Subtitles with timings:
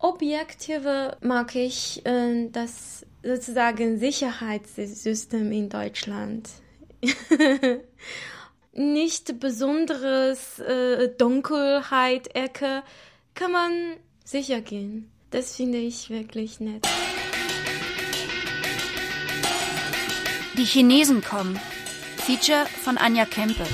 [0.00, 6.48] Objektive mag ich äh, das sozusagen Sicherheitssystem in Deutschland.
[8.72, 12.84] Nicht besonderes äh, Dunkelheit, Ecke,
[13.34, 13.72] kann man
[14.24, 15.10] sicher gehen.
[15.30, 16.86] Das finde ich wirklich nett.
[20.56, 21.58] Die Chinesen kommen.
[22.18, 23.64] Feature von Anja Kempe.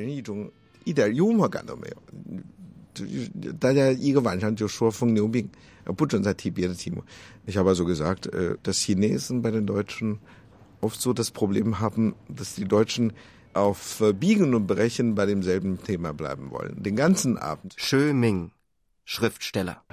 [0.00, 0.50] 人一种
[0.84, 2.02] 一点幽默感都没有，
[2.94, 5.48] 就大家一个晚上就说疯牛病，
[5.96, 7.02] 不准再提别的题目。
[7.46, 8.28] Ich habe also gesagt,
[8.62, 10.18] dass Chinesen bei den Deutschen
[10.80, 13.12] oft so das Problem haben, dass die Deutschen
[13.52, 16.82] auf Biegen und Brechen bei demselben Thema bleiben wollen.
[16.82, 17.74] Den ganzen Abend.
[17.76, 18.50] Schö Ming,
[19.13, 19.83] Schriftsteller.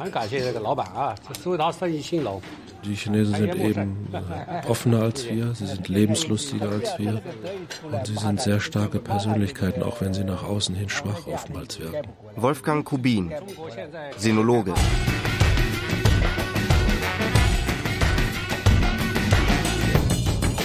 [2.85, 4.09] Die Chinesen sind eben
[4.69, 7.21] offener als wir, sie sind lebenslustiger als wir
[7.83, 12.13] und sie sind sehr starke Persönlichkeiten, auch wenn sie nach außen hin schwach oftmals wirken.
[12.37, 13.35] Wolfgang Kubin,
[14.17, 14.73] Sinologe.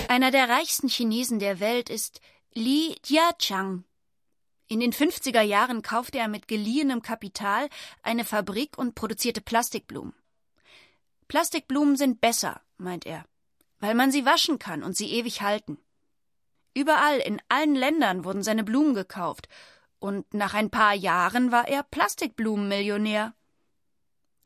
[0.09, 2.21] Einer der reichsten Chinesen der Welt ist
[2.53, 3.83] Li Jiachang.
[4.73, 7.69] In den 50er Jahren kaufte er mit geliehenem Kapital
[8.01, 10.15] eine Fabrik und produzierte Plastikblumen.
[11.27, 13.23] Plastikblumen sind besser, meint er,
[13.79, 15.77] weil man sie waschen kann und sie ewig halten.
[16.73, 19.47] Überall in allen Ländern wurden seine Blumen gekauft,
[19.99, 23.35] und nach ein paar Jahren war er Plastikblumenmillionär.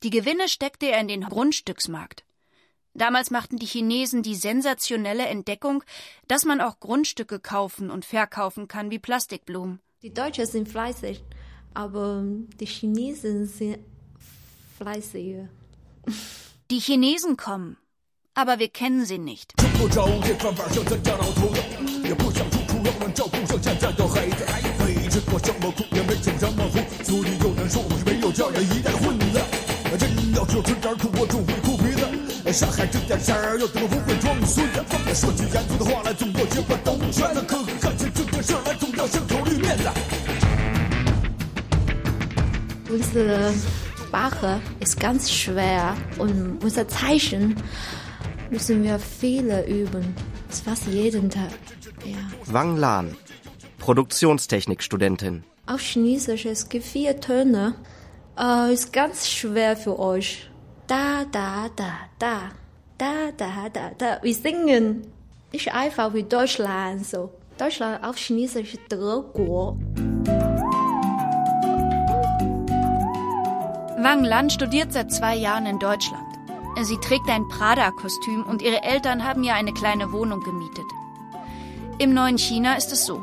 [0.03, 2.25] Die Gewinne steckte er in den Grundstücksmarkt.
[2.93, 5.85] Damals machten die Chinesen die sensationelle Entdeckung,
[6.27, 9.79] dass man auch Grundstücke kaufen und verkaufen kann wie Plastikblumen.
[10.07, 11.21] Die Deutschen sind fleißig,
[11.73, 12.23] aber
[12.61, 13.79] die Chinesen sind
[14.77, 15.49] fleißiger.
[16.71, 17.75] Die Chinesen kommen,
[18.33, 19.53] aber wir kennen sie nicht.
[42.89, 43.53] Unsere
[43.97, 47.55] Sprache ist ganz schwer und unser Zeichen
[48.49, 50.15] müssen wir viele üben.
[50.47, 51.51] Das fast jeden Tag.
[52.05, 52.15] Ja.
[52.45, 53.17] Wang Lan,
[53.77, 55.43] Produktionstechnikstudentin.
[55.65, 57.75] Auf Chinesisch es gibt vier Töne.
[58.39, 60.46] Äh, ist ganz schwer für euch.
[60.87, 62.51] Da, da, da, da.
[62.97, 64.19] Da, da, da, da.
[64.21, 65.05] Wir singen.
[65.51, 67.29] Nicht einfach wie Deutschland so.
[67.57, 69.75] Deutschland auf Chinesisch ist 德国.
[73.99, 76.23] Wang Lan studiert seit zwei Jahren in Deutschland.
[76.81, 80.85] Sie trägt ein Prada-Kostüm und ihre Eltern haben ihr eine kleine Wohnung gemietet.
[81.97, 83.21] Im neuen China ist es so.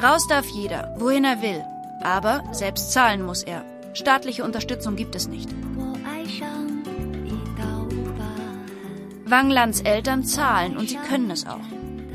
[0.00, 1.64] Raus darf jeder, wohin er will.
[2.02, 3.64] Aber selbst zahlen muss er.
[3.94, 5.48] Staatliche Unterstützung gibt es nicht.
[9.30, 11.60] Wang Lans Eltern zahlen und sie können es auch.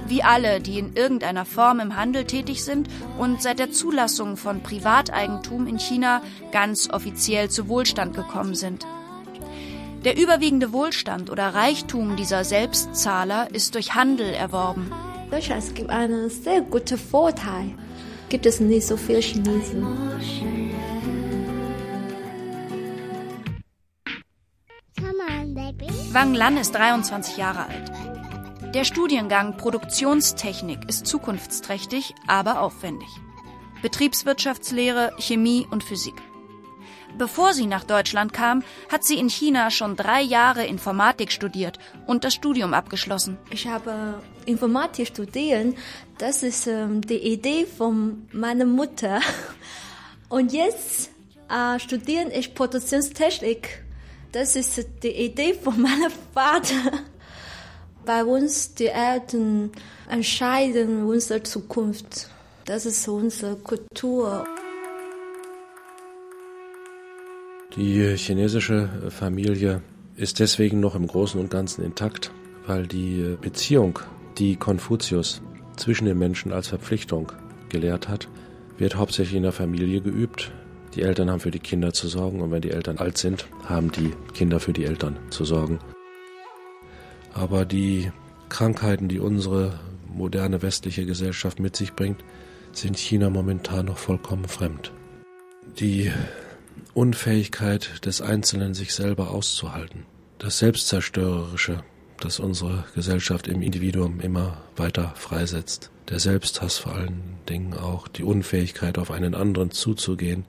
[0.08, 4.62] Wie alle, die in irgendeiner Form im Handel tätig sind und seit der Zulassung von
[4.62, 6.22] Privateigentum in China
[6.52, 8.86] ganz offiziell zu Wohlstand gekommen sind.
[10.04, 14.92] Der überwiegende Wohlstand oder Reichtum dieser Selbstzahler ist durch Handel erworben.
[15.32, 17.72] Deutschland gibt einen sehr guten Vorteil.
[18.28, 19.86] Gibt es nicht so viele Chinesen.
[26.16, 27.92] Wang Lan ist 23 Jahre alt.
[28.74, 33.10] Der Studiengang Produktionstechnik ist zukunftsträchtig, aber aufwendig.
[33.82, 36.14] Betriebswirtschaftslehre, Chemie und Physik.
[37.18, 42.24] Bevor sie nach Deutschland kam, hat sie in China schon drei Jahre Informatik studiert und
[42.24, 43.38] das Studium abgeschlossen.
[43.50, 45.76] Ich habe Informatik studiert.
[46.18, 49.20] Das ist ähm, die Idee von meiner Mutter.
[50.30, 51.12] Und jetzt
[51.50, 53.85] äh, studiere ich Produktionstechnik.
[54.36, 56.92] Das ist die Idee von meinem Vater.
[58.06, 59.72] Bei uns, die Eltern
[60.10, 62.30] entscheiden unsere Zukunft.
[62.66, 64.44] Das ist unsere Kultur.
[67.78, 69.82] Die chinesische Familie
[70.18, 72.30] ist deswegen noch im Großen und Ganzen intakt,
[72.68, 74.00] weil die Beziehung,
[74.38, 75.42] die Konfuzius
[75.78, 77.32] zwischen den Menschen als Verpflichtung
[77.70, 78.28] gelehrt hat,
[78.78, 80.52] wird hauptsächlich in der Familie geübt.
[80.96, 83.92] Die Eltern haben für die Kinder zu sorgen und wenn die Eltern alt sind, haben
[83.92, 85.80] die Kinder für die Eltern zu sorgen.
[87.34, 88.12] Aber die
[88.48, 92.24] Krankheiten, die unsere moderne westliche Gesellschaft mit sich bringt,
[92.72, 94.94] sind China momentan noch vollkommen fremd.
[95.80, 96.12] Die
[96.94, 100.06] Unfähigkeit des Einzelnen, sich selber auszuhalten,
[100.40, 101.84] das Selbstzerstörerische,
[102.20, 105.92] das unsere Gesellschaft im Individuum immer weiter freisetzt.
[106.10, 110.46] Der Selbsthass vor allen Dingen auch, die Unfähigkeit, auf einen anderen zuzugehen.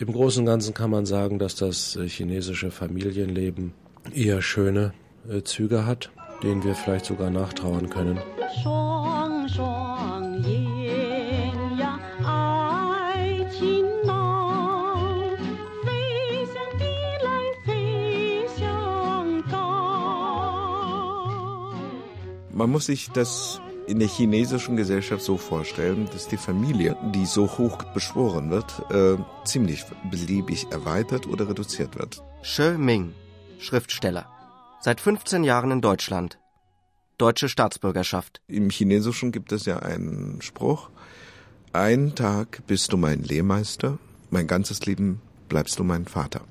[0.00, 3.74] Im Großen und Ganzen kann man sagen, dass das chinesische Familienleben
[4.14, 4.94] eher schöne
[5.28, 6.10] äh, Züge hat,
[6.42, 8.18] denen wir vielleicht sogar nachtrauern können.
[22.50, 23.60] Man muss sich das
[23.90, 29.16] in der chinesischen Gesellschaft so vorstellen, dass die Familie, die so hoch beschworen wird, äh,
[29.44, 32.22] ziemlich beliebig erweitert oder reduziert wird.
[32.42, 33.12] She Ming,
[33.58, 34.26] Schriftsteller.
[34.80, 36.38] Seit 15 Jahren in Deutschland.
[37.18, 38.40] Deutsche Staatsbürgerschaft.
[38.46, 40.88] Im Chinesischen gibt es ja einen Spruch.
[41.72, 43.98] Ein Tag bist du mein Lehrmeister,
[44.30, 46.42] mein ganzes Leben bleibst du mein Vater.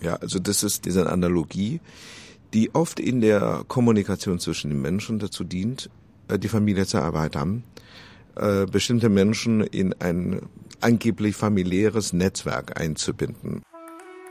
[0.00, 1.80] Ja, also das ist diese Analogie,
[2.54, 5.90] die oft in der Kommunikation zwischen den Menschen dazu dient,
[6.28, 7.64] die Familie zu erweitern,
[8.36, 10.40] äh, bestimmte Menschen in ein
[10.80, 13.62] angeblich familiäres Netzwerk einzubinden.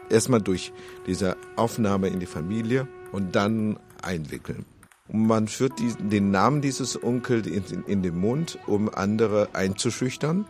[0.09, 0.71] Erstmal durch
[1.07, 4.65] diese Aufnahme in die Familie und dann einwickeln.
[5.07, 10.45] Und man führt den Namen dieses Onkels in, in den Mund, um andere einzuschüchtern.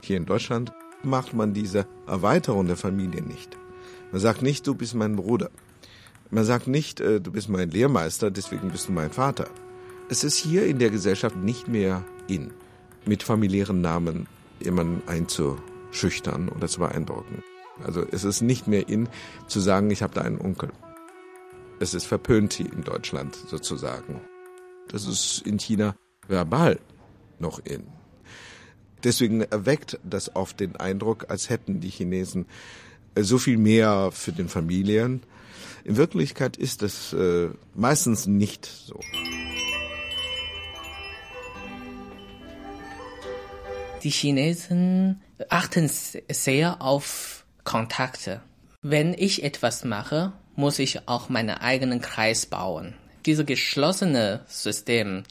[0.00, 0.72] Hier in Deutschland
[1.02, 3.56] macht man diese Erweiterung der Familie nicht.
[4.12, 5.50] Man sagt nicht, du bist mein Bruder.
[6.30, 9.48] Man sagt nicht, äh, du bist mein Lehrmeister, deswegen bist du mein Vater.
[10.10, 12.50] Es ist hier in der Gesellschaft nicht mehr in,
[13.06, 14.26] mit familiären Namen
[14.60, 17.44] jemanden einzuschüchtern oder zu beeindrucken.
[17.84, 19.08] Also es ist nicht mehr in,
[19.46, 20.70] zu sagen, ich habe da einen Onkel.
[21.78, 24.20] Es ist verpönt hier in Deutschland sozusagen.
[24.88, 25.94] Das ist in China
[26.26, 26.80] verbal
[27.38, 27.84] noch in.
[29.04, 32.46] Deswegen erweckt das oft den Eindruck, als hätten die Chinesen
[33.16, 35.22] so viel mehr für den Familien,
[35.84, 39.00] in Wirklichkeit ist es äh, meistens nicht so.
[44.02, 45.20] Die Chinesen
[45.50, 48.40] achten sehr auf Kontakte.
[48.80, 52.94] Wenn ich etwas mache, muss ich auch meinen eigenen Kreis bauen.
[53.26, 55.24] Dieses geschlossene System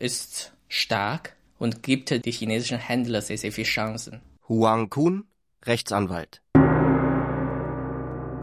[0.00, 4.20] ist stark und gibt die chinesischen Händler sehr, sehr viele Chancen.
[4.48, 5.24] Huang Kun,
[5.64, 6.42] Rechtsanwalt.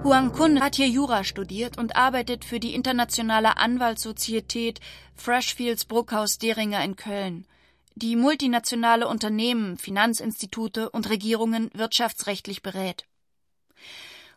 [0.05, 4.79] Huang Kun hat hier Jura studiert und arbeitet für die internationale Anwaltssozietät
[5.15, 7.45] Freshfields Bruckhaus Deringer in Köln,
[7.95, 13.05] die multinationale Unternehmen, Finanzinstitute und Regierungen wirtschaftsrechtlich berät.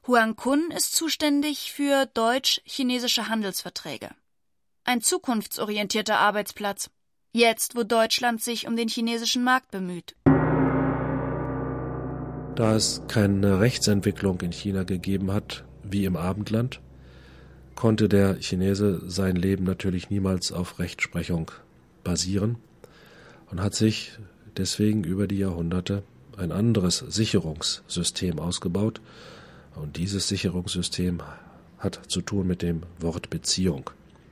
[0.07, 4.11] Huang Kun ist zuständig für deutsch-chinesische Handelsverträge.
[4.85, 6.91] Ein zukunftsorientierter Arbeitsplatz.
[7.33, 10.17] Jetzt, wo Deutschland sich um den chinesischen Markt bemüht.
[12.57, 16.81] Da es keine Rechtsentwicklung in China gegeben hat, wie im Abendland,
[17.77, 21.51] konnte der Chinese sein Leben natürlich niemals auf Rechtsprechung
[22.05, 22.59] basieren
[23.53, 24.13] und hat sich
[24.57, 26.03] deswegen über die Jahrhunderte
[26.39, 29.01] ein anderes Sicherungssystem ausgebaut.
[29.75, 31.23] Und dieses Sicherungssystem
[31.79, 33.91] hat zu tun mit dem Wort Beziehung.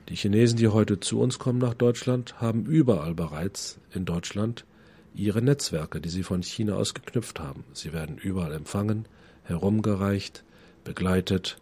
[0.09, 4.65] Die Chinesen, die heute zu uns kommen nach Deutschland, haben überall bereits in Deutschland
[5.13, 7.63] ihre Netzwerke, die sie von China aus geknüpft haben.
[7.73, 9.05] Sie werden überall empfangen,
[9.43, 10.43] herumgereicht,
[10.83, 11.59] begleitet,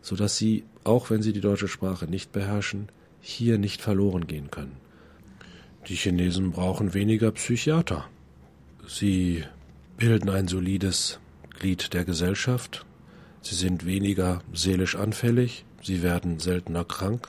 [0.00, 2.88] so dass sie, auch wenn sie die deutsche Sprache nicht beherrschen,
[3.20, 4.83] hier nicht verloren gehen können.
[5.88, 8.06] Die Chinesen brauchen weniger Psychiater.
[8.86, 9.44] Sie
[9.98, 11.20] bilden ein solides
[11.58, 12.86] Glied der Gesellschaft.
[13.42, 15.66] Sie sind weniger seelisch anfällig.
[15.82, 17.28] Sie werden seltener krank.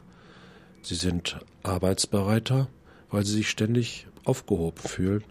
[0.82, 2.70] Sie sind arbeitsbereiter,
[3.10, 5.24] weil sie sich ständig aufgehoben fühlen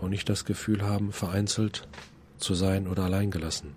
[0.00, 1.86] und nicht das Gefühl haben, vereinzelt
[2.38, 3.76] zu sein oder alleingelassen.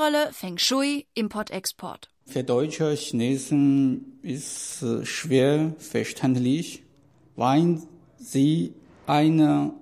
[0.00, 2.08] Frühlingsrolle Feng Shui Import-Export.
[2.24, 6.82] Für deutsche Chinesen ist es schwer verständlich,
[7.36, 7.82] weil
[8.16, 8.72] sie
[9.06, 9.74] eine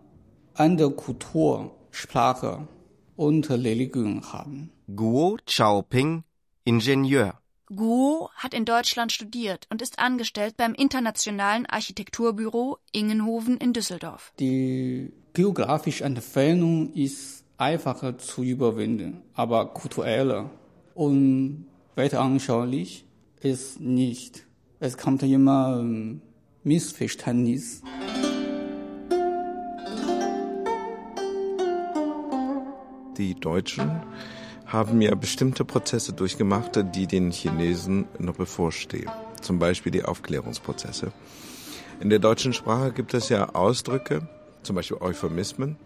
[0.55, 2.67] andere Kultur, Sprache
[3.15, 4.71] und Religion haben.
[4.97, 6.25] Guo Chaoping,
[6.65, 7.41] Ingenieur.
[7.67, 14.33] Guo hat in Deutschland studiert und ist angestellt beim internationalen Architekturbüro Ingenhoven in Düsseldorf.
[14.41, 20.51] Die geografische Entfernung ist einfacher zu überwinden, aber kultureller
[20.95, 23.05] und weiter anschaulich
[23.41, 24.47] ist nicht.
[24.81, 25.85] Es kommt immer
[26.65, 27.83] Missverständnis.
[33.19, 34.01] die Deutschen
[34.67, 39.11] haben ja bestimmte Prozesse durchgemacht, die den Chinesen noch bevorstehen.
[39.41, 41.13] Zum Beispiel die Aufklärungsprozesse.
[42.01, 44.29] In der deutschen Sprache gibt es ja Ausdrücke,
[44.63, 45.77] zum Beispiel Euphemismen,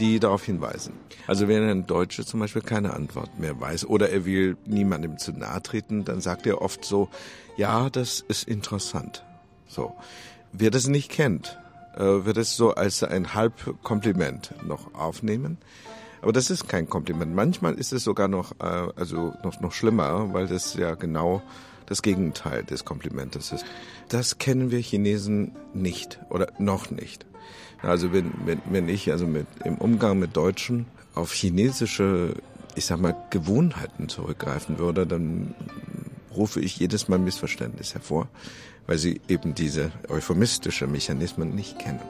[0.00, 0.94] die darauf hinweisen.
[1.26, 5.32] Also wenn ein Deutscher zum Beispiel keine Antwort mehr weiß oder er will niemandem zu
[5.32, 7.08] nahe treten, dann sagt er oft so,
[7.56, 9.24] ja, das ist interessant.
[9.66, 9.94] So.
[10.52, 11.58] Wer das nicht kennt,
[11.96, 15.58] äh, wird es so als ein Halbkompliment noch aufnehmen.
[16.22, 17.34] Aber das ist kein Kompliment.
[17.34, 21.42] Manchmal ist es sogar noch, äh, also noch, noch schlimmer, weil das ja genau
[21.86, 23.64] das Gegenteil des Komplimentes ist.
[24.08, 27.26] Das kennen wir Chinesen nicht oder noch nicht.
[27.82, 32.34] Also wenn, wenn, wenn ich also mit, im Umgang mit Deutschen auf chinesische,
[32.74, 35.54] ich sag mal, Gewohnheiten zurückgreifen würde, dann
[36.34, 38.28] rufe ich jedes Mal Missverständnis hervor,
[38.86, 42.00] weil sie eben diese euphemistische Mechanismen nicht kennen.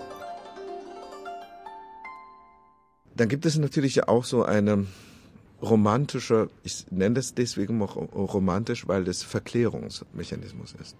[3.15, 4.87] Dann gibt es natürlich auch so eine
[5.61, 10.97] romantische, ich nenne das deswegen auch romantisch, weil das Verklärungsmechanismus ist.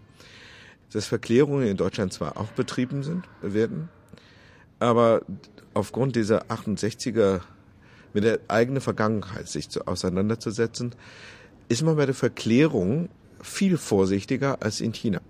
[0.93, 3.89] Dass Verklärungen in Deutschland zwar auch betrieben sind, werden,
[4.79, 5.23] aber
[5.75, 7.41] aufgrund dieser 68er
[8.13, 10.95] mit der eigenen Vergangenheit sich zu, auseinanderzusetzen,
[11.69, 13.09] ist man bei der Verklärung
[13.41, 15.21] viel vorsichtiger als in China.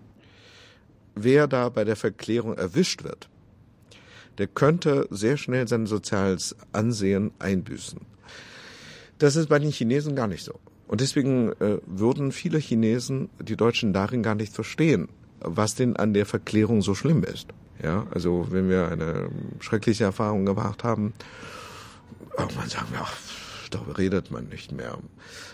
[1.15, 3.29] Wer da bei der Verklärung erwischt wird,
[4.39, 8.01] der könnte sehr schnell sein soziales Ansehen einbüßen.
[9.19, 10.61] Das ist bei den Chinesen gar nicht so.
[10.87, 15.09] Und deswegen äh, würden viele Chinesen die Deutschen darin gar nicht verstehen,
[15.41, 17.49] was denn an der Verklärung so schlimm ist.
[17.83, 19.31] Ja, also wenn wir eine
[19.61, 21.13] schreckliche Erfahrung gemacht haben,
[22.37, 23.17] irgendwann sagen wir, ach,
[23.71, 24.99] darüber redet man nicht mehr.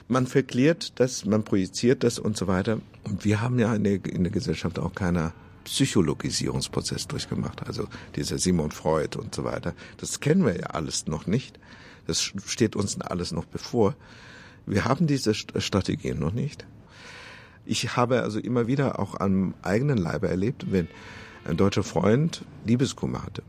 [0.08, 2.80] Man verklärt das, man projiziert das und so weiter.
[3.04, 5.32] Und wir haben ja in der, in der Gesellschaft auch keiner
[5.64, 9.74] Psychologisierungsprozess durchgemacht, also dieser Simon Freud und so weiter.
[9.96, 11.58] Das kennen wir ja alles noch nicht.
[12.06, 13.94] Das steht uns alles noch bevor.
[14.66, 16.66] Wir haben diese Strategien noch nicht.
[17.66, 20.88] Ich habe also immer wieder auch am eigenen Leibe erlebt, wenn
[21.44, 23.42] ein deutscher Freund Liebeskummer hatte.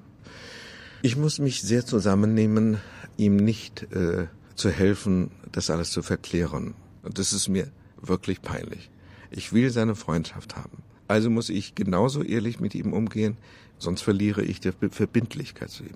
[1.01, 2.79] Ich muss mich sehr zusammennehmen,
[3.17, 6.73] ihm nicht äh, zu helfen, das alles zu verklären.
[7.03, 7.67] Und das ist mir
[8.01, 8.89] wirklich peinlich.
[9.29, 10.83] Ich will seine Freundschaft haben.
[11.07, 13.37] Also muss ich genauso ehrlich mit ihm umgehen,
[13.77, 15.93] sonst verliere ich die Verbindlichkeit zu ihm.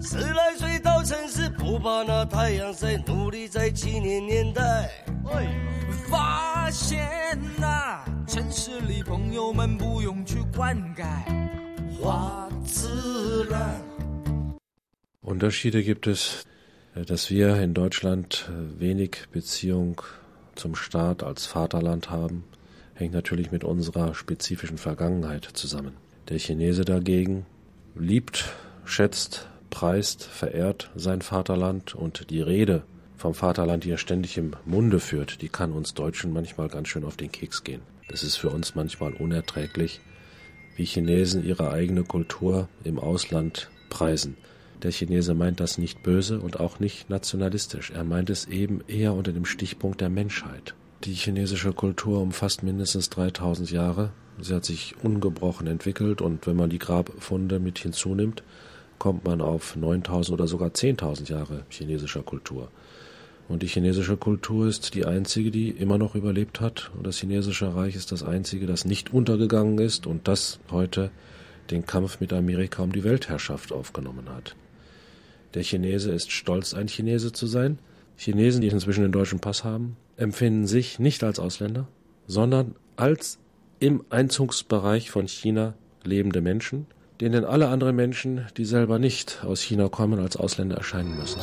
[0.00, 4.90] 十来岁到城市，不怕那太阳晒，努力在七年年代。
[6.08, 11.04] 发现呐，城市里朋友们不用去灌溉，
[11.98, 13.80] 花自然。
[15.22, 16.44] Unterschiede gibt es,
[17.06, 20.02] dass wir in Deutschland wenig Beziehung
[20.54, 22.44] zum Staat als Vaterland haben,
[22.94, 25.96] hängt natürlich mit unserer spezifischen Vergangenheit zusammen.
[26.28, 27.46] Der Chinese dagegen
[27.94, 28.44] liebt,
[28.84, 32.83] schätzt preist, verehrt sein Vaterland und die Rede
[33.17, 37.03] vom Vaterland, die er ständig im Munde führt, die kann uns Deutschen manchmal ganz schön
[37.03, 37.81] auf den Keks gehen.
[38.07, 39.99] Es ist für uns manchmal unerträglich,
[40.75, 44.37] wie Chinesen ihre eigene Kultur im Ausland preisen.
[44.81, 47.91] Der Chinese meint das nicht böse und auch nicht nationalistisch.
[47.91, 50.73] Er meint es eben eher unter dem Stichpunkt der Menschheit.
[51.03, 54.11] Die chinesische Kultur umfasst mindestens 3000 Jahre.
[54.39, 58.43] Sie hat sich ungebrochen entwickelt und wenn man die Grabfunde mit hinzunimmt,
[58.99, 62.69] kommt man auf 9000 oder sogar 10.000 Jahre chinesischer Kultur.
[63.47, 66.91] Und die chinesische Kultur ist die einzige, die immer noch überlebt hat.
[66.95, 71.09] Und das chinesische Reich ist das einzige, das nicht untergegangen ist und das heute
[71.71, 74.55] den Kampf mit Amerika um die Weltherrschaft aufgenommen hat.
[75.55, 77.79] Der Chinese ist stolz, ein Chinese zu sein.
[78.17, 81.87] Chinesen, die inzwischen den deutschen Pass haben, empfinden sich nicht als Ausländer,
[82.27, 83.39] sondern als
[83.79, 86.85] im Einzugsbereich von China lebende Menschen,
[87.21, 91.41] denen alle anderen Menschen, die selber nicht aus China kommen, als Ausländer erscheinen müssen.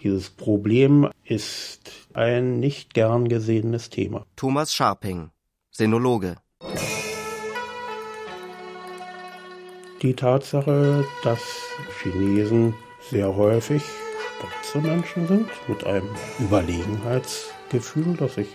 [0.00, 4.26] Dieses Problem ist ein nicht gern gesehenes Thema.
[4.34, 5.30] Thomas Scharping,
[5.70, 6.36] Sinologe.
[10.02, 11.40] Die Tatsache, dass
[12.02, 13.82] Chinesen sehr häufig
[14.36, 16.08] stolze Menschen sind, mit einem
[16.40, 18.48] Überlegenheitsgefühl, das sich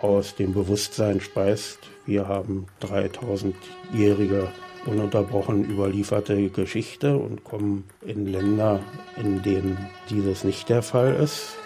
[0.00, 4.48] aus dem Bewusstsein speist, wir haben 3000-jährige
[4.86, 8.80] ununterbrochen überlieferte Geschichte und kommen in Länder,
[9.16, 9.76] in denen
[10.08, 11.56] dieses nicht der Fall ist,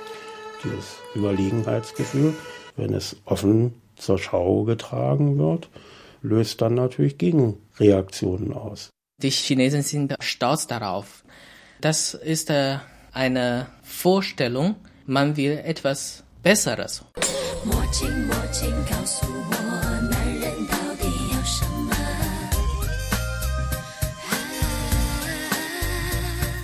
[0.65, 2.35] dieses Überlegenheitsgefühl,
[2.77, 5.69] wenn es offen zur Schau getragen wird,
[6.23, 8.91] löst dann natürlich Gegenreaktionen aus.
[9.23, 11.25] Die Chinesen sind stolz darauf.
[11.81, 12.79] Das ist äh,
[13.13, 17.05] eine Vorstellung, man will etwas Besseres.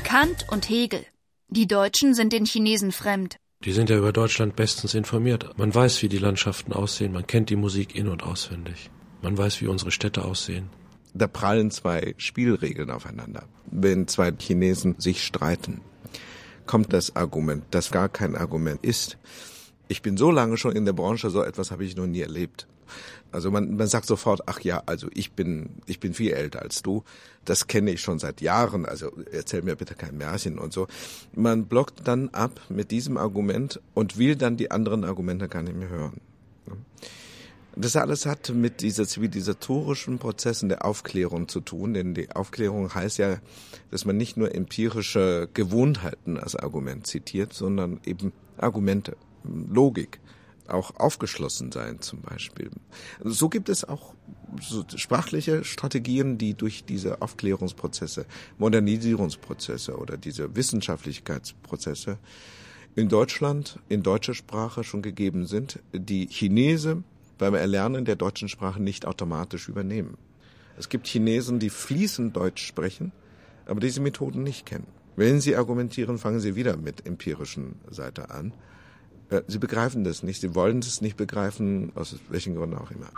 [0.05, 1.05] Kant und Hegel.
[1.49, 3.37] Die Deutschen sind den Chinesen fremd.
[3.65, 5.59] Die sind ja über Deutschland bestens informiert.
[5.59, 8.91] Man weiß, wie die Landschaften aussehen, man kennt die Musik in und auswendig.
[9.21, 10.71] Man weiß, wie unsere Städte aussehen.
[11.17, 13.45] Da prallen zwei Spielregeln aufeinander.
[13.71, 15.81] Wenn zwei Chinesen sich streiten,
[16.67, 19.17] kommt das Argument, das gar kein Argument ist.
[19.89, 22.67] Ich bin so lange schon in der Branche, so etwas habe ich noch nie erlebt.
[23.33, 26.83] Also man, man sagt sofort, ach ja, also ich bin, ich bin viel älter als
[26.83, 27.03] du.
[27.47, 28.85] Das kenne ich schon seit Jahren.
[28.85, 30.87] Also erzähl mir bitte kein Märchen und so.
[31.35, 35.77] Man blockt dann ab mit diesem Argument und will dann die anderen Argumente gar nicht
[35.77, 36.21] mehr hören.
[37.79, 43.19] Das alles hat mit dieser zivilisatorischen Prozessen der Aufklärung zu tun, denn die Aufklärung heißt
[43.19, 43.39] ja,
[43.91, 50.21] dass man nicht nur empirische Gewohnheiten als Argument zitiert, sondern eben Argumente, Logik,
[50.69, 52.71] auch aufgeschlossen sein zum Beispiel.
[53.23, 54.15] So gibt es auch
[54.59, 58.25] so sprachliche Strategien, die durch diese Aufklärungsprozesse,
[58.57, 62.17] Modernisierungsprozesse oder diese Wissenschaftlichkeitsprozesse
[62.95, 67.03] in Deutschland, in deutscher Sprache schon gegeben sind, die Chinese
[67.39, 70.17] beim Erlernen der deutschen Sprache nicht automatisch übernehmen.
[70.79, 73.13] Es gibt Chinesen, die fließend Deutsch sprechen,
[73.67, 74.87] aber diese Methoden nicht kennen.
[75.17, 78.53] Wenn sie argumentieren, fangen sie wieder mit empirischen Seite an.
[79.31, 83.11] Äh, sie begreifen das nicht, sie wollen es nicht begreifen, aus welchen Gründen auch immer.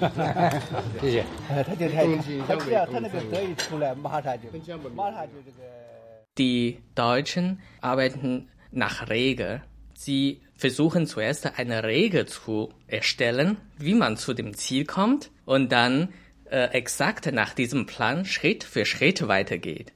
[6.38, 9.62] Die Deutschen arbeiten nach Regel.
[9.94, 16.14] Sie versuchen zuerst eine Regel zu erstellen, wie man zu dem Ziel kommt und dann
[16.50, 19.92] äh, exakt nach diesem Plan Schritt für Schritt weitergeht.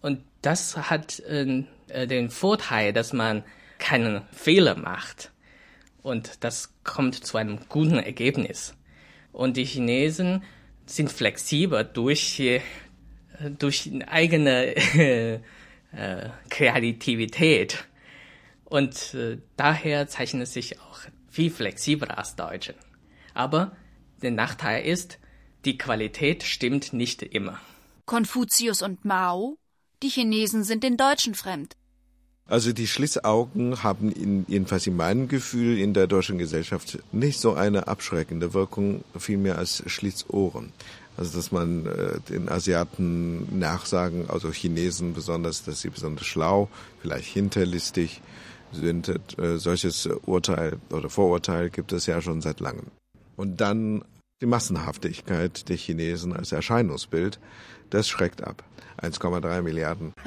[0.00, 1.64] Und das hat äh,
[2.06, 3.44] den Vorteil, dass man
[3.78, 5.32] keinen Fehler macht.
[6.02, 8.74] Und das kommt zu einem guten Ergebnis.
[9.32, 10.42] Und die Chinesen
[10.86, 12.60] sind flexibel durch, äh,
[13.58, 14.76] durch eigene
[15.92, 17.84] äh, Kreativität.
[18.64, 22.74] Und äh, daher zeichnen sie sich auch viel flexibler als Deutsche.
[23.34, 23.76] Aber
[24.22, 25.18] der Nachteil ist,
[25.64, 27.60] die Qualität stimmt nicht immer.
[28.06, 29.56] Konfuzius und Mao?
[30.02, 31.76] Die Chinesen sind den Deutschen fremd.
[32.52, 37.54] Also die Schließaugen haben in, jedenfalls in meinem Gefühl in der deutschen Gesellschaft nicht so
[37.54, 40.74] eine abschreckende Wirkung, vielmehr als Schlitzohren.
[41.16, 46.68] Also dass man äh, den Asiaten nachsagen, also Chinesen besonders, dass sie besonders schlau,
[47.00, 48.20] vielleicht hinterlistig
[48.70, 49.08] sind.
[49.38, 52.88] Äh, solches Urteil oder Vorurteil gibt es ja schon seit langem.
[53.34, 54.04] Und dann
[54.42, 57.40] die Massenhaftigkeit der Chinesen als Erscheinungsbild,
[57.88, 58.62] das schreckt ab.
[59.00, 60.12] 1,3 Milliarden.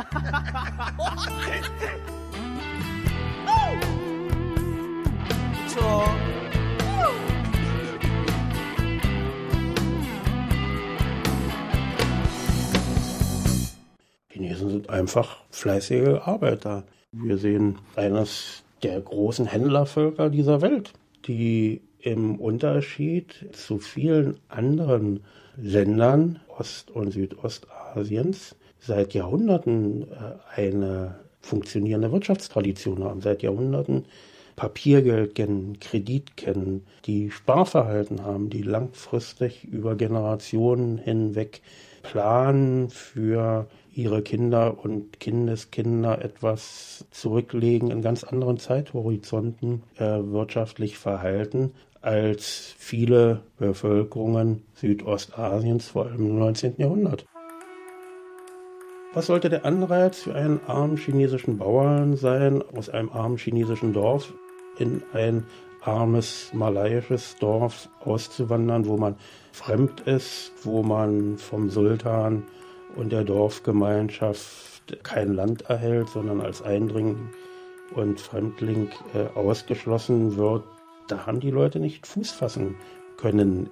[14.75, 16.83] sind einfach fleißige Arbeiter.
[17.13, 20.91] Wir sehen eines der großen Händlervölker dieser Welt,
[21.27, 25.21] die im Unterschied zu vielen anderen
[25.55, 34.03] Ländern Ost- und Südostasiens seit Jahrhunderten äh, eine funktionierende Wirtschaftstradition haben, seit Jahrhunderten
[34.57, 41.61] Papiergeld kennen, Kredit kennen, die Sparverhalten haben, die langfristig über Generationen hinweg
[42.03, 51.71] planen für ihre Kinder und Kindeskinder etwas zurücklegen in ganz anderen Zeithorizonten äh, wirtschaftlich verhalten
[52.01, 56.75] als viele Bevölkerungen Südostasiens, vor allem im 19.
[56.77, 57.25] Jahrhundert.
[59.13, 64.33] Was sollte der Anreiz für einen armen chinesischen Bauern sein, aus einem armen chinesischen Dorf
[64.77, 65.45] in ein
[65.81, 69.15] armes malaiisches Dorf auszuwandern, wo man
[69.51, 72.43] fremd ist, wo man vom Sultan
[72.95, 77.29] und der Dorfgemeinschaft kein Land erhält, sondern als Eindringling
[77.93, 80.63] und Fremdling äh, ausgeschlossen wird.
[81.07, 82.75] Da haben die Leute nicht Fuß fassen
[83.17, 83.69] können.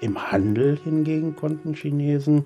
[0.00, 2.44] Im Handel hingegen konnten Chinesen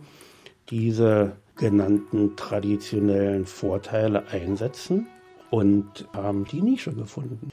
[0.70, 5.06] diese genannten traditionellen Vorteile einsetzen
[5.50, 7.50] und haben die Nische gefunden.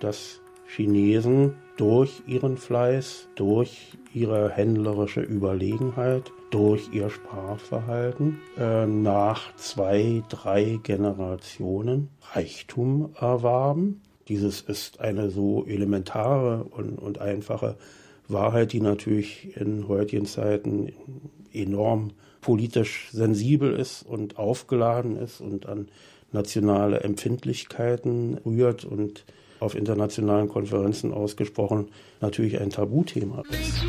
[0.00, 0.40] Das
[0.74, 10.78] Chinesen durch ihren Fleiß, durch ihre händlerische Überlegenheit, durch ihr Sprachverhalten äh, nach zwei, drei
[10.82, 14.00] Generationen Reichtum erwarben.
[14.28, 17.76] Dieses ist eine so elementare und, und einfache
[18.28, 20.92] Wahrheit, die natürlich in heutigen Zeiten
[21.52, 25.88] enorm politisch sensibel ist und aufgeladen ist und an
[26.32, 29.24] nationale Empfindlichkeiten rührt und
[29.62, 31.88] auf internationalen Konferenzen ausgesprochen
[32.20, 33.84] natürlich ein Tabuthema ist.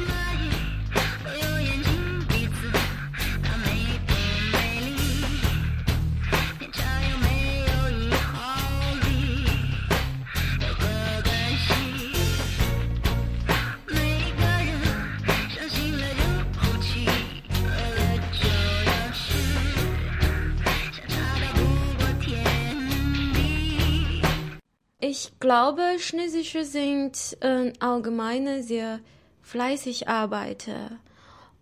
[25.54, 29.02] Glaube, Chinesische sind äh, allgemein sehr
[29.44, 30.98] fleißig Arbeiter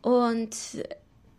[0.02, 0.56] und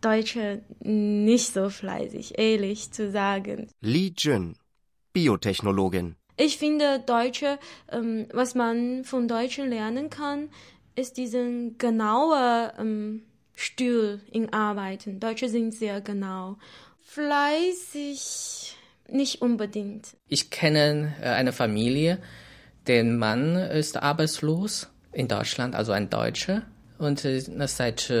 [0.01, 3.69] Deutsche nicht so fleißig, ehrlich zu sagen.
[3.81, 4.55] Li Jun,
[5.13, 6.15] Biotechnologin.
[6.37, 7.57] Ich finde Deutsche,
[7.91, 10.49] ähm, was man von Deutschen lernen kann,
[10.95, 13.23] ist diesen genauen ähm,
[13.55, 15.19] Stil in Arbeiten.
[15.19, 16.57] Deutsche sind sehr genau.
[17.01, 18.77] Fleißig
[19.13, 20.17] nicht unbedingt.
[20.27, 22.19] Ich kenne äh, eine Familie,
[22.87, 26.63] der Mann ist arbeitslos in Deutschland, also ein Deutscher,
[26.97, 28.11] und äh, seit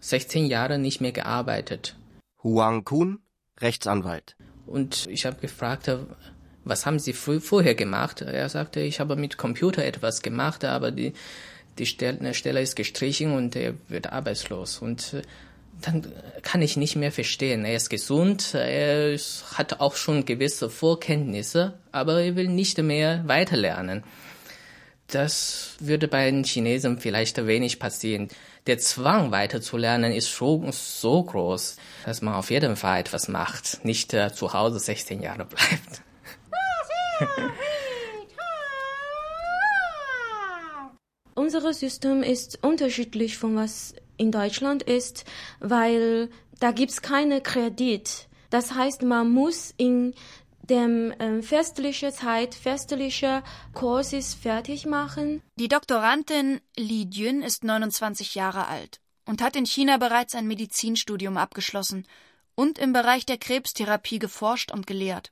[0.00, 1.96] 16 äh, Jahren nicht mehr gearbeitet.
[2.42, 3.20] Huang Kun,
[3.60, 4.36] Rechtsanwalt.
[4.66, 5.90] Und ich habe gefragt,
[6.64, 8.22] was haben Sie vorher gemacht?
[8.22, 11.12] Er sagte, ich habe mit Computer etwas gemacht, aber die,
[11.78, 14.78] die Stelle ist gestrichen und er wird arbeitslos.
[14.78, 15.22] Und
[15.82, 16.06] dann
[16.42, 17.64] kann ich nicht mehr verstehen.
[17.64, 19.18] Er ist gesund, er
[19.54, 24.04] hat auch schon gewisse Vorkenntnisse, aber er will nicht mehr weiterlernen.
[25.08, 28.28] Das würde bei den Chinesen vielleicht wenig passieren.
[28.66, 34.12] Der Zwang weiterzulernen ist schon so groß, dass man auf jeden Fall etwas macht, nicht
[34.12, 36.02] äh, zu Hause 16 Jahre bleibt.
[41.36, 45.24] Unser System ist unterschiedlich von was in Deutschland ist,
[45.60, 48.28] weil da gibt's keine Kredit.
[48.50, 50.14] Das heißt, man muss in
[50.62, 55.42] dem äh, festliche Zeit, festliche Kurses fertig machen.
[55.56, 61.36] Die Doktorandin Li Jun ist 29 Jahre alt und hat in China bereits ein Medizinstudium
[61.36, 62.06] abgeschlossen
[62.54, 65.30] und im Bereich der Krebstherapie geforscht und gelehrt.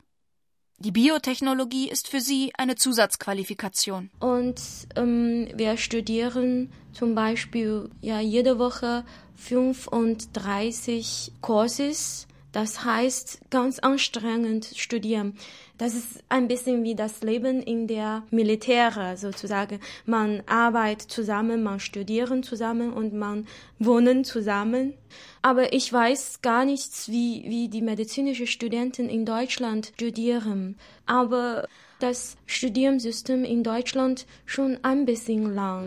[0.78, 4.10] Die Biotechnologie ist für sie eine Zusatzqualifikation.
[4.18, 4.60] Und
[4.96, 9.04] ähm, wir studieren zum Beispiel ja jede Woche
[9.37, 12.26] 35 Kurses.
[12.52, 15.37] Das heißt, ganz anstrengend studieren.
[15.76, 19.80] Das ist ein bisschen wie das Leben in der Militäre sozusagen.
[20.06, 23.48] Man arbeitet zusammen, man studieren zusammen und man
[23.80, 24.94] wohnen zusammen.
[25.42, 30.76] Aber ich weiß gar nichts, wie, wie die medizinischen Studenten in Deutschland studieren.
[31.06, 31.66] Aber
[31.98, 35.87] das Studiumsystem in Deutschland schon ein bisschen lang.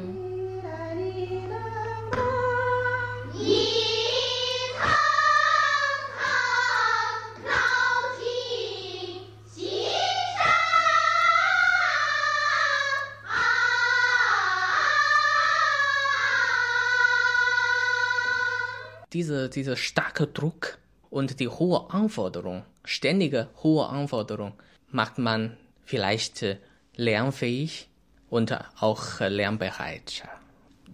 [19.14, 20.78] Dieser, dieser starke Druck
[21.10, 24.54] und die hohe Anforderung, ständige hohe Anforderung,
[24.90, 26.58] macht man vielleicht äh,
[26.96, 27.90] lernfähig
[28.30, 30.24] und auch äh, lernbereit.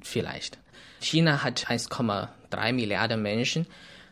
[0.02, 0.60] Vielleicht.
[1.00, 3.68] China hat 1,3 Milliarden Menschen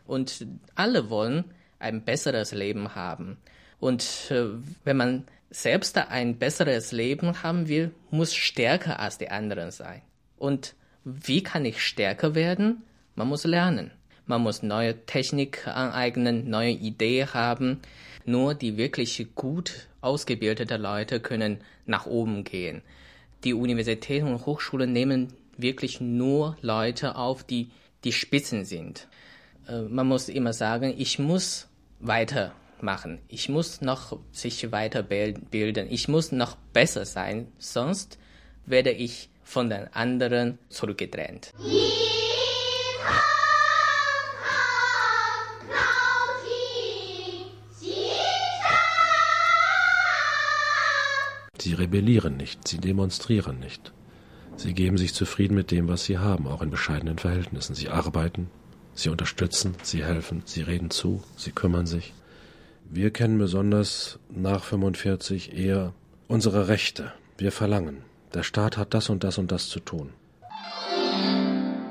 [0.06, 1.46] und alle wollen
[1.80, 3.38] ein besseres Leben haben.
[3.80, 4.46] Und äh,
[4.84, 10.02] wenn man selbst ein besseres Leben haben will, muss stärker als die anderen sein.
[10.38, 12.84] Und wie kann ich stärker werden?
[13.15, 13.91] Man muss lernen.
[14.26, 17.82] Man muss neue Technik aneignen, neue Ideen haben.
[18.26, 22.82] Nur die wirklich gut ausgebildeten Leute können nach oben gehen.
[23.43, 27.71] Die Universitäten und Hochschulen nehmen wirklich nur Leute auf, die
[28.04, 29.08] die Spitzen sind.
[29.67, 31.67] Äh, man muss immer sagen, ich muss
[32.00, 33.19] weitermachen.
[33.28, 35.88] Ich muss noch sich weiterbilden.
[35.89, 38.17] Ich muss noch besser sein, sonst
[38.65, 41.54] werde ich von den anderen zurückgedrängt.
[51.62, 53.93] Sie rebellieren nicht, sie demonstrieren nicht.
[54.56, 57.76] Sie geben sich zufrieden mit dem, was sie haben, auch in bescheidenen Verhältnissen.
[57.76, 58.50] Sie arbeiten,
[58.95, 62.15] sie unterstützen, sie helfen, sie reden zu, sie kümmern sich.
[62.89, 65.93] Wir kennen besonders nach 45 eher
[66.28, 67.12] unsere Rechte.
[67.38, 67.97] Wir verlangen.
[68.34, 70.10] der Staat hat das und das und das zu tun.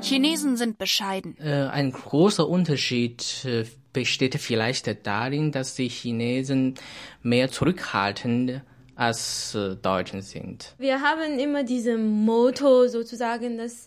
[0.03, 1.37] Chinesen sind bescheiden.
[1.39, 6.75] Äh, ein großer Unterschied äh, besteht vielleicht darin, dass die Chinesen
[7.23, 8.63] mehr zurückhaltend
[9.01, 10.75] als äh, Deutschen sind.
[10.77, 13.87] Wir haben immer diese Motto sozusagen, dass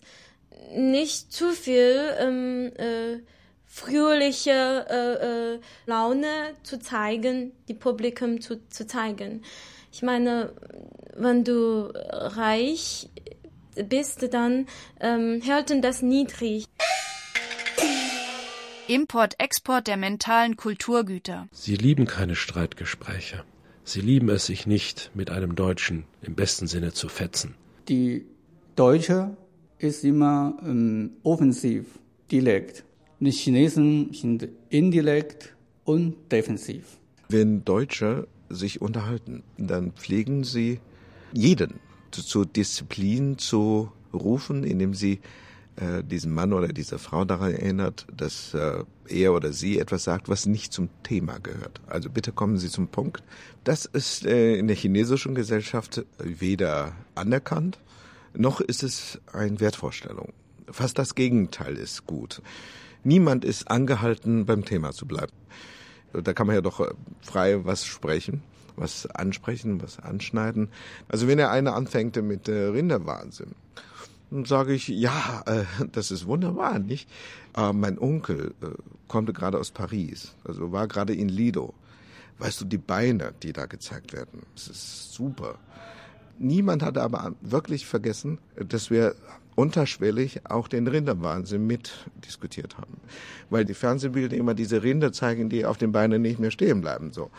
[0.74, 3.20] nicht zu viel ähm, äh,
[3.64, 9.42] fröhliche äh, äh, Laune zu zeigen, die Publikum zu, zu zeigen.
[9.92, 10.52] Ich meine,
[11.14, 13.08] wenn du reich
[13.88, 14.66] bist, dann
[14.98, 16.64] ähm, hälten das niedrig.
[18.88, 21.46] Import, Export der mentalen Kulturgüter.
[21.52, 23.44] Sie lieben keine Streitgespräche.
[23.84, 27.54] Sie lieben es sich nicht, mit einem Deutschen im besten Sinne zu fetzen.
[27.88, 28.24] Die
[28.76, 29.36] Deutsche
[29.78, 31.84] ist immer ähm, offensiv,
[32.30, 32.84] direkt.
[33.20, 36.98] Die Chinesen sind indirekt und defensiv.
[37.28, 40.80] Wenn Deutsche sich unterhalten, dann pflegen sie
[41.32, 41.74] jeden
[42.10, 45.20] zur Disziplin zu rufen, indem sie
[45.76, 50.28] äh, diesen Mann oder diese Frau daran erinnert, dass äh, er oder sie etwas sagt,
[50.28, 51.80] was nicht zum Thema gehört.
[51.86, 53.22] Also bitte kommen Sie zum Punkt.
[53.64, 57.78] Das ist äh, in der chinesischen Gesellschaft weder anerkannt,
[58.34, 60.32] noch ist es eine Wertvorstellung.
[60.70, 62.42] Fast das Gegenteil ist gut.
[63.04, 65.32] Niemand ist angehalten, beim Thema zu bleiben.
[66.12, 68.42] Da kann man ja doch äh, frei was sprechen,
[68.76, 70.68] was ansprechen, was anschneiden.
[71.08, 73.54] Also wenn er eine anfängt mit äh, Rinderwahnsinn,
[74.44, 77.08] sage ich, ja, äh, das ist wunderbar, nicht?
[77.56, 78.66] Äh, mein Onkel äh,
[79.06, 81.74] kommt gerade aus Paris, also war gerade in Lido.
[82.38, 85.56] Weißt du, die Beine, die da gezeigt werden, das ist super.
[86.38, 89.14] Niemand hatte aber wirklich vergessen, dass wir
[89.54, 92.96] unterschwellig auch den Rinderwahnsinn mitdiskutiert haben.
[93.50, 97.12] Weil die Fernsehbilder immer diese Rinder zeigen, die auf den Beinen nicht mehr stehen bleiben.
[97.12, 97.30] So.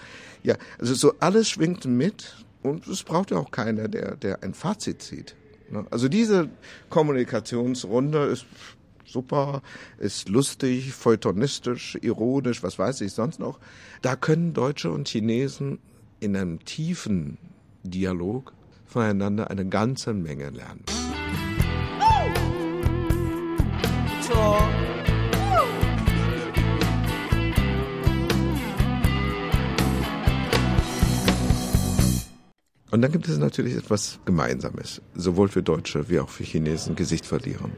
[0.43, 4.53] Ja, also so alles schwingt mit und es braucht ja auch keiner, der, der ein
[4.53, 5.36] Fazit zieht.
[5.69, 5.86] Ne?
[5.91, 6.49] Also diese
[6.89, 8.45] Kommunikationsrunde ist
[9.06, 9.62] super,
[9.97, 13.60] ist lustig, feuilletonistisch, ironisch, was weiß ich sonst noch.
[14.01, 15.80] Da können Deutsche und Chinesen
[16.19, 17.38] in einem tiefen
[17.84, 18.54] Dialog
[18.86, 20.84] voneinander eine ganze Menge lernen.
[32.95, 37.25] Und dann gibt es natürlich etwas Gemeinsames, sowohl für Deutsche wie auch für Chinesen Gesicht
[37.25, 37.73] verlieren.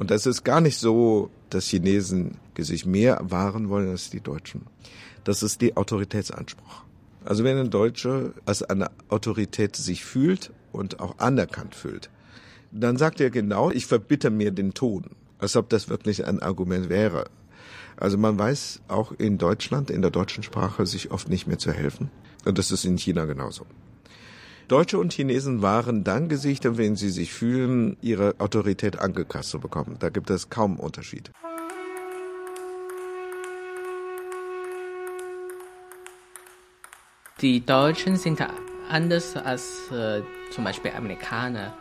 [0.00, 4.62] Und das ist gar nicht so, dass Chinesen sich mehr wahren wollen als die Deutschen.
[5.22, 6.82] Das ist der Autoritätsanspruch.
[7.24, 12.10] Also wenn ein Deutscher als eine Autorität sich fühlt und auch anerkannt fühlt,
[12.72, 15.04] dann sagt er genau, ich verbitte mir den Ton,
[15.38, 17.26] als ob das wirklich ein Argument wäre.
[17.96, 21.70] Also man weiß auch in Deutschland, in der deutschen Sprache, sich oft nicht mehr zu
[21.70, 22.10] helfen.
[22.44, 23.64] Und das ist in China genauso.
[24.68, 29.96] Deutsche und Chinesen waren dann Gesichter, wenn sie sich fühlen, ihre Autorität angekasst zu bekommen.
[29.98, 31.30] Da gibt es kaum Unterschied.
[37.40, 38.44] Die Deutschen sind
[38.90, 41.72] anders als äh, zum Beispiel Amerikaner.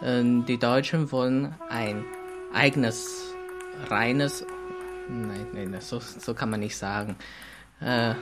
[0.00, 2.04] Ähm, die Deutschen wollen ein
[2.52, 3.34] eigenes,
[3.88, 4.46] reines,
[5.08, 7.16] nein, nein, so, so kann man nicht sagen.
[7.80, 8.14] Äh,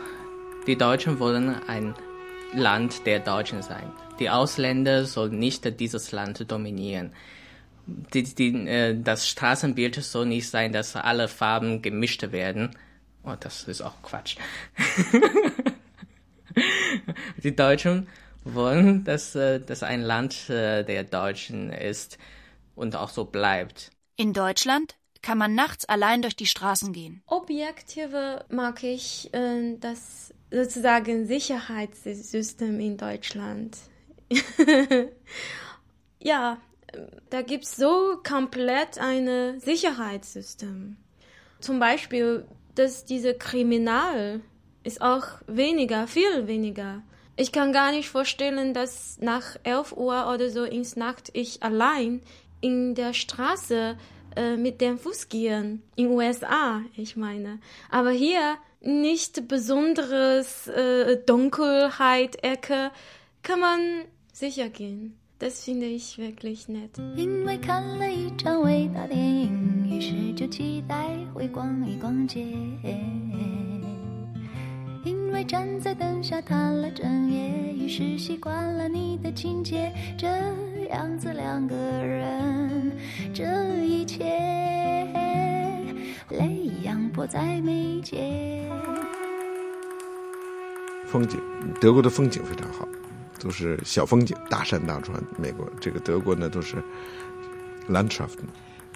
[0.66, 1.94] die Deutschen wollen ein
[2.54, 3.92] Land der Deutschen sein.
[4.18, 7.12] Die Ausländer sollen nicht dieses Land dominieren.
[7.86, 12.70] Die, die, äh, das Straßenbild soll nicht sein, dass alle Farben gemischt werden.
[13.24, 14.36] Oh, das ist auch Quatsch.
[17.42, 18.08] die Deutschen
[18.44, 22.18] wollen, dass äh, das ein Land äh, der Deutschen ist
[22.74, 23.90] und auch so bleibt.
[24.16, 27.22] In Deutschland kann man nachts allein durch die Straßen gehen.
[27.26, 33.76] Objektive mag ich äh, das sozusagen Sicherheitssystem in Deutschland.
[36.20, 36.58] ja,
[37.30, 40.96] da gibt es so komplett ein Sicherheitssystem.
[41.60, 44.40] Zum Beispiel, dass diese Kriminal
[44.82, 47.02] ist auch weniger, viel weniger.
[47.36, 52.20] Ich kann gar nicht vorstellen, dass nach 11 Uhr oder so ins Nacht ich allein
[52.60, 53.96] in der Straße
[54.36, 55.82] äh, mit dem Fuß gehen.
[55.96, 57.58] In USA, ich meine.
[57.90, 62.90] Aber hier nicht besonderes äh, Dunkelheit, Ecke,
[63.42, 65.12] kann man sicher gehen.
[65.38, 67.00] Das finde ich wirklich nett.
[67.16, 72.44] 因为看了一场伟大电影，于是就期待会逛一逛街。
[75.04, 79.92] 因为站在灯下谈了整夜，于是习惯了你的情节。
[80.16, 80.26] 这
[80.88, 82.92] 样子两个人，
[83.34, 83.44] 这
[83.84, 84.24] 一切
[86.30, 88.64] 泪扬迫在眉睫。
[91.06, 91.38] 风景，
[91.80, 92.88] 德国的风景非常好。
[93.43, 95.23] 都是小风景，大山大川。
[95.37, 96.83] 美国这个德国呢都是
[97.87, 98.47] Landschaften,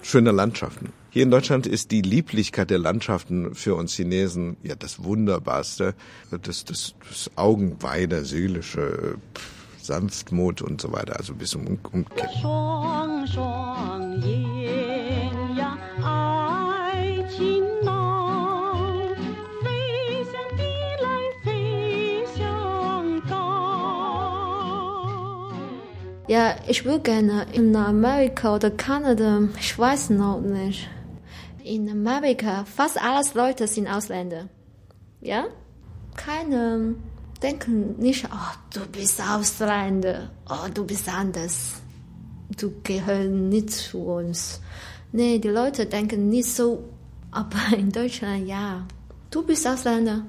[0.02, 0.88] schöne Landschaften.
[1.10, 5.94] Hier in Deutschland ist die Lieblichkeit der Landschaften für uns Chinesen ja das Wunderbarste,
[6.30, 9.16] das, das, das Augenweide, seelische
[9.80, 12.30] Sanftmut und so weiter, also bis zum Umkehren.
[26.29, 30.87] ，Ja, ich will gerne in Amerika oder Kanada, ich weiß noch nicht.
[31.63, 34.47] In Amerika, fast alles Leute sind Ausländer.
[35.21, 35.47] Ja?
[36.15, 36.95] Keine
[37.41, 41.81] denken nicht, oh, du bist Ausländer, oh, du bist anders.
[42.59, 44.61] Du gehörst nicht zu uns.
[45.11, 46.83] Nee, die Leute denken nicht so,
[47.31, 48.85] aber in Deutschland ja.
[49.31, 50.25] Du bist Ausländer.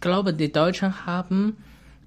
[0.00, 1.58] Ich glaube, die Deutschen haben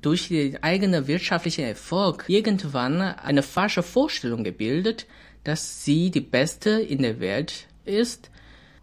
[0.02, 5.06] durch den eigenen wirtschaftlichen Erfolg irgendwann eine falsche Vorstellung gebildet,
[5.44, 8.32] dass sie die Beste in der Welt ist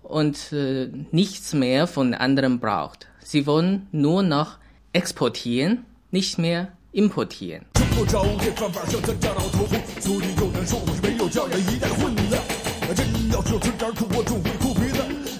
[0.04, 3.08] und äh, nichts mehr von anderen braucht.
[3.18, 4.58] Sie wollen nur noch
[4.92, 7.66] exportieren, nicht mehr importieren.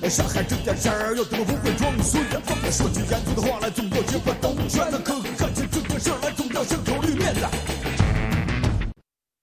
[0.10, 2.40] 上海这点事儿又怎么不会装孙子？
[2.72, 5.00] 说句严肃的话来，总要结果兜圈子。
[5.00, 7.46] 可可干起这个事儿来，总要先考虑面子。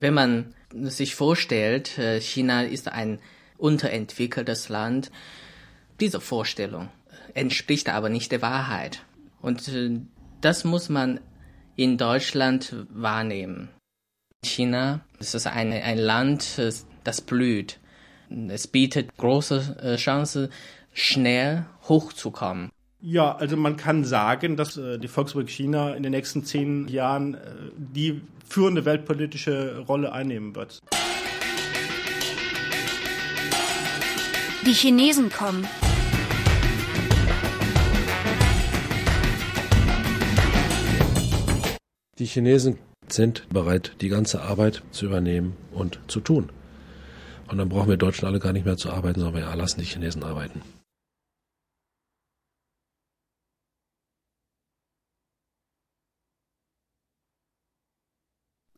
[0.00, 0.54] Wenn man
[0.90, 3.20] sich vorstellt, äh, China ist ein
[3.58, 5.10] unterentwickeltes Land,
[6.00, 6.88] diese Vorstellung
[7.34, 9.04] entspricht aber nicht der Wahrheit.
[9.40, 10.00] Und äh,
[10.40, 11.20] das muss man
[11.76, 13.68] in Deutschland wahrnehmen.
[14.44, 16.60] China ist ein, ein Land,
[17.04, 17.78] das blüht.
[18.29, 20.49] Es bietet große äh, Chance,
[20.91, 22.71] schnell hochzukommen.
[22.99, 27.35] Ja, also man kann sagen, dass äh, die Volksrepublik China in den nächsten zehn Jahren
[27.35, 27.39] äh,
[27.77, 30.79] die führende weltpolitische Rolle einnehmen wird.
[34.65, 35.65] Die Chinesen kommen.
[42.19, 46.49] Die Chinesen sind bereit, die ganze Arbeit zu übernehmen und zu tun.
[47.47, 49.85] Und dann brauchen wir Deutschen alle gar nicht mehr zu arbeiten, sondern wir lassen die
[49.85, 50.61] Chinesen arbeiten.